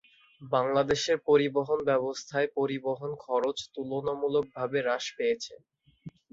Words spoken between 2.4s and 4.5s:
পরিবহন খরচ তুলনামূলক